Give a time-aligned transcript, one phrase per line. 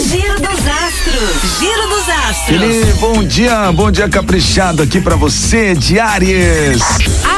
[0.00, 1.58] Giro dos astros.
[1.60, 2.48] Giro dos astros.
[2.48, 6.80] Ele, bom dia, bom dia caprichado aqui pra você, de Aries.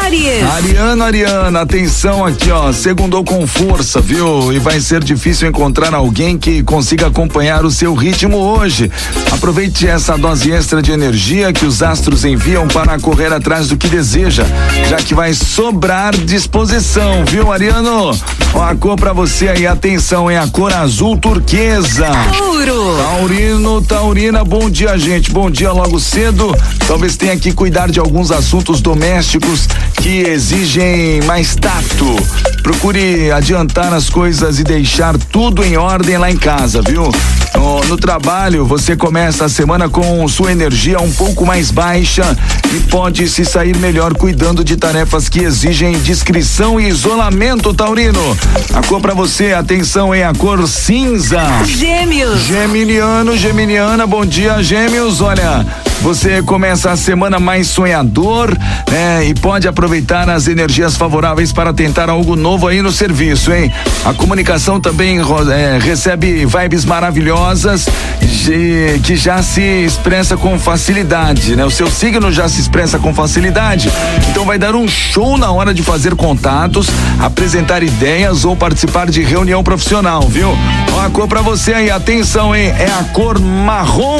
[0.04, 0.44] Aries.
[0.44, 2.72] Ariano, Ariana, atenção aqui, ó.
[2.72, 4.52] Segundou com força, viu?
[4.52, 8.90] E vai ser difícil encontrar alguém que consiga acompanhar o seu ritmo hoje.
[9.32, 13.88] Aproveite essa dose extra de energia que os astros enviam para correr atrás do que
[13.88, 14.44] deseja,
[14.88, 18.12] já que vai sobrar disposição, viu, Ariano?
[18.55, 22.11] Ó, a cor pra você aí, atenção, é a cor azul turquesa.
[22.37, 22.96] Touro.
[22.98, 25.30] Taurino, Taurina, bom dia, gente.
[25.30, 26.55] Bom dia logo cedo.
[26.87, 32.16] Talvez tenha que cuidar de alguns assuntos domésticos que exigem mais tato.
[32.62, 37.11] Procure adiantar as coisas e deixar tudo em ordem lá em casa, viu?
[37.55, 42.37] No, no trabalho, você começa a semana com sua energia um pouco mais baixa
[42.75, 48.37] e pode se sair melhor cuidando de tarefas que exigem discrição e isolamento, Taurino.
[48.73, 51.41] A cor pra você, atenção, é a cor cinza.
[51.66, 52.41] Gêmeos.
[52.43, 55.21] Geminiano, Geminiana, bom dia, Gêmeos.
[55.21, 55.66] Olha,
[56.02, 58.57] você começa a semana mais sonhador,
[58.90, 59.24] né?
[59.24, 63.73] E pode aproveitar as energias favoráveis para tentar algo novo aí no serviço, hein?
[64.05, 67.87] A comunicação também é, recebe vibes maravilhosas
[68.21, 71.65] de- que já se expressa com facilidade, né?
[71.65, 73.91] O seu signo já se expressa com facilidade,
[74.31, 76.89] então vai dar um show na hora de fazer contatos,
[77.21, 80.48] apresentar ideias ou participar de reunião profissional, viu?
[80.95, 82.75] Ó, a cor pra você aí, atenção, hein?
[82.79, 84.19] É a cor marrom.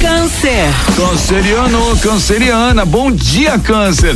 [0.00, 0.68] Câncer.
[1.08, 4.14] Canceriano, canceriana, bom dia, câncer.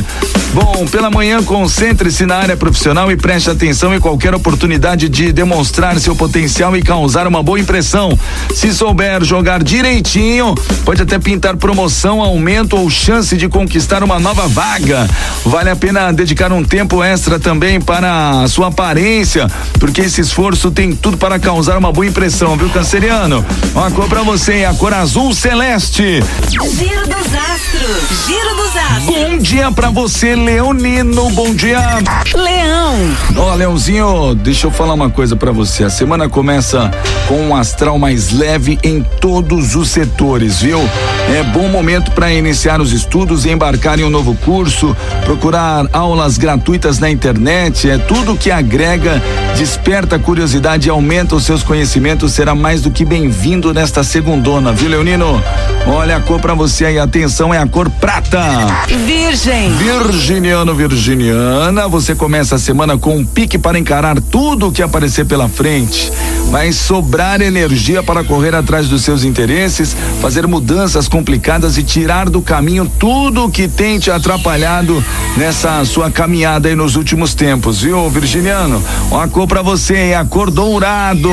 [0.53, 5.99] Bom, pela manhã concentre-se na área profissional e preste atenção em qualquer oportunidade de demonstrar
[5.99, 8.17] seu potencial e causar uma boa impressão.
[8.53, 10.53] Se souber jogar direitinho,
[10.85, 15.09] pode até pintar promoção, aumento ou chance de conquistar uma nova vaga.
[15.43, 19.47] Vale a pena dedicar um tempo extra também para a sua aparência,
[19.79, 23.43] porque esse esforço tem tudo para causar uma boa impressão, viu, canceriano?
[23.73, 26.21] Uma cor pra você, a cor azul celeste.
[26.83, 28.27] Giro dos astros.
[28.27, 29.05] Giro dos astros.
[29.05, 31.29] Bom dia pra você, Leonino.
[31.29, 31.79] Bom dia.
[32.35, 32.97] Leão.
[33.37, 35.85] Ó, Leãozinho, deixa eu falar uma coisa pra você.
[35.85, 36.91] A semana começa
[37.29, 40.79] com um astral mais leve em todos os setores, viu?
[41.33, 46.37] É bom momento para iniciar os estudos e embarcar em um novo curso, procurar aulas
[46.37, 49.23] gratuitas na internet, é tudo que agrega,
[49.57, 54.73] desperta a curiosidade e aumenta os seus conhecimentos, será mais do que bem-vindo nesta segundona,
[54.73, 55.41] viu, Leonino?
[55.85, 58.39] Olha a cor pra você aí, atenção, é a cor prata.
[59.05, 59.69] Virgem.
[59.73, 65.25] Virginiano, Virginiana, você começa a semana com um pique para encarar tudo o que aparecer
[65.25, 66.11] pela frente.
[66.53, 72.43] Vai sobrar energia para correr atrás dos seus interesses, fazer mudanças complicadas e tirar do
[72.43, 75.03] caminho tudo o que tem te atrapalhado
[75.35, 78.83] nessa sua caminhada aí nos últimos tempos, viu, Virginiano?
[79.09, 81.27] Ó, a cor pra você é a cor dourado.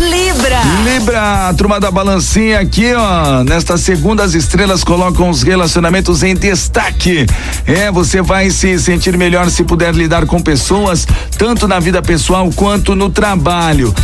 [0.00, 0.62] Libra.
[0.84, 3.44] Libra, a turma da balancinha aqui, ó.
[3.44, 7.26] Nesta segunda, as estrelas colocam os relacionamentos em destaque.
[7.66, 11.06] É, você vai se sentir melhor se puder lidar com pessoas,
[11.36, 13.94] tanto na vida pessoal quanto no trabalho.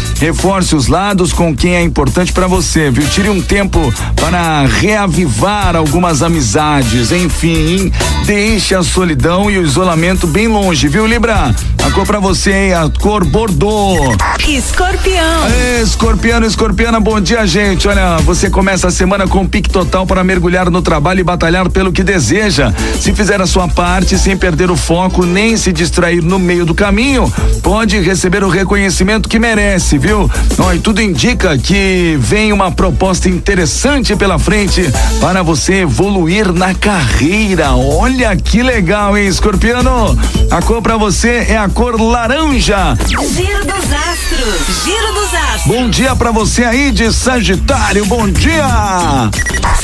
[0.59, 3.07] Reforce os lados com quem é importante pra você, viu?
[3.09, 7.13] Tire um tempo para reavivar algumas amizades.
[7.13, 7.93] Enfim,
[8.27, 11.55] deixe a solidão e o isolamento bem longe, viu, Libra?
[11.85, 14.17] A cor pra você é a cor Bordeaux.
[14.49, 15.45] Escorpião.
[15.45, 17.87] Aê, Escorpiano, escorpiana, bom dia, gente.
[17.87, 21.93] Olha, você começa a semana com pique total para mergulhar no trabalho e batalhar pelo
[21.93, 22.73] que deseja.
[22.99, 26.75] Se fizer a sua parte sem perder o foco nem se distrair no meio do
[26.75, 27.33] caminho,
[27.63, 30.29] pode receber o reconhecimento que merece, viu?
[30.59, 34.83] Ó, e tudo indica que vem uma proposta interessante pela frente
[35.21, 37.73] para você evoluir na carreira.
[37.73, 40.19] Olha que legal, hein, escorpiano?
[40.51, 42.97] A cor para você é a cor laranja.
[43.07, 44.85] Giro dos astros.
[44.85, 45.67] Giro dos astros.
[45.67, 49.31] Bom dia pra você aí de Sagitário, bom dia!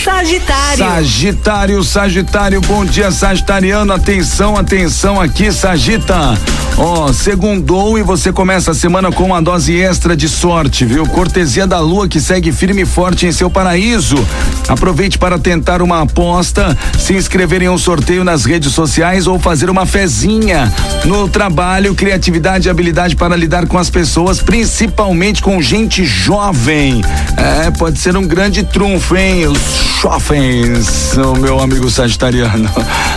[0.03, 0.79] Sagitário.
[0.79, 6.39] Sagitário, Sagitário, bom dia Sagitariano, atenção, atenção aqui Sagita.
[6.77, 10.29] Ó, segundou e você começa a semana com uma dose extra de
[10.85, 11.07] viu?
[11.07, 14.17] Cortesia da lua que segue firme e forte em seu paraíso.
[14.69, 19.69] Aproveite para tentar uma aposta, se inscrever em um sorteio nas redes sociais ou fazer
[19.69, 20.73] uma fezinha.
[21.05, 27.03] No trabalho, criatividade e habilidade para lidar com as pessoas, principalmente com gente jovem.
[27.37, 29.47] É, pode ser um grande trunfo, hein?
[29.47, 32.71] Os jovens, o meu amigo sagitariano.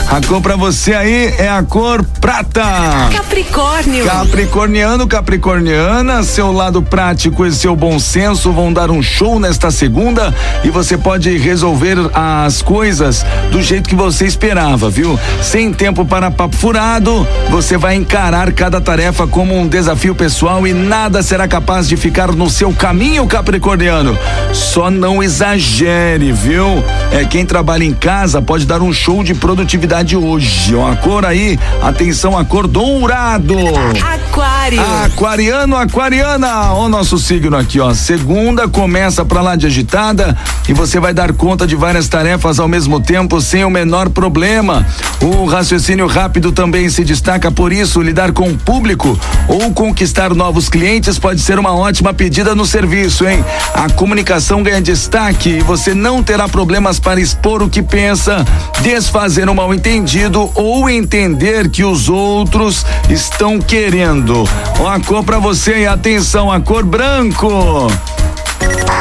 [0.10, 2.64] A cor pra você aí é a cor prata.
[3.12, 4.06] Capricórnio.
[4.06, 10.34] Capricorniano, Capricorniana, seu lado prático e seu bom senso vão dar um show nesta segunda
[10.64, 15.20] e você pode resolver as coisas do jeito que você esperava, viu?
[15.42, 20.74] Sem tempo para papo furado, você vai encarar cada tarefa como um desafio pessoal e
[20.74, 24.18] nada será capaz de ficar no seu caminho, Capricorniano.
[24.54, 26.77] Só não exagere, viu?
[27.12, 30.76] É quem trabalha em casa pode dar um show de produtividade hoje.
[30.76, 33.56] Ó, a cor aí, atenção, a cor dourado.
[34.02, 34.82] Aquário.
[35.06, 37.94] Aquariano, aquariana, o nosso signo aqui, ó.
[37.94, 40.38] Segunda começa pra lá de agitada
[40.68, 44.86] e você vai dar conta de várias tarefas ao mesmo tempo sem o menor problema.
[45.22, 50.70] O raciocínio rápido também se destaca por isso, lidar com o público ou conquistar novos
[50.70, 53.44] clientes pode ser uma ótima pedida no serviço, hein?
[53.74, 58.44] A comunicação ganha destaque e você não terá problemas para expor o que pensa,
[58.82, 64.44] desfazer um mal entendido ou entender que os outros estão querendo.
[64.80, 67.48] Ó, a cor pra você e atenção, a cor branco.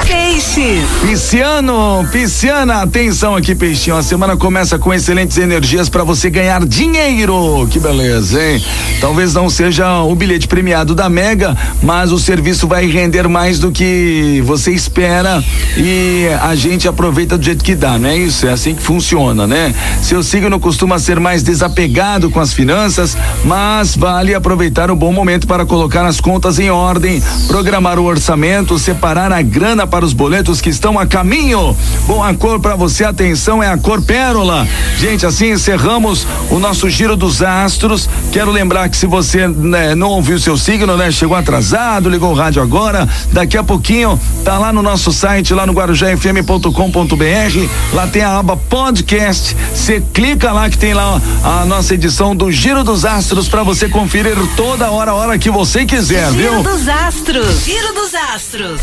[0.06, 0.85] Peixes.
[1.03, 3.97] Pisciano, Pisciana, atenção aqui, Peixinho.
[3.97, 7.67] A semana começa com excelentes energias para você ganhar dinheiro.
[7.70, 8.62] Que beleza, hein?
[9.00, 13.73] Talvez não seja o bilhete premiado da Mega, mas o serviço vai render mais do
[13.73, 15.43] que você espera
[15.76, 18.47] e a gente aproveita do jeito que dá, não é isso?
[18.47, 19.75] É assim que funciona, né?
[20.03, 25.47] Seu signo costuma ser mais desapegado com as finanças, mas vale aproveitar o bom momento
[25.47, 30.60] para colocar as contas em ordem, programar o orçamento, separar a grana para os boletos
[30.60, 31.76] que estão a caminho.
[32.06, 34.66] Bom, a cor para você, atenção, é a cor pérola.
[34.98, 38.08] Gente, assim encerramos o nosso giro dos astros.
[38.32, 42.34] Quero lembrar que se você né, não ouviu seu signo, né, chegou atrasado, ligou o
[42.34, 47.69] rádio agora, daqui a pouquinho tá lá no nosso site, lá no guarujafm.com.br.
[47.93, 49.56] Lá tem a aba podcast.
[49.75, 53.88] Você clica lá que tem lá a nossa edição do Giro dos Astros para você
[53.88, 56.62] conferir toda hora, a hora que você quiser, Giro viu?
[56.62, 57.64] dos astros.
[57.64, 58.81] Giro dos astros.